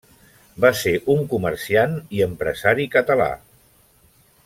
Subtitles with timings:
[0.63, 3.29] Va ser un comerciant i empresari català.